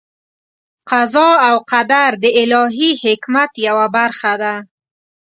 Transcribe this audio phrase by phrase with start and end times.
[0.89, 4.55] قضا او قدر د الهي حکمت یوه برخه ده.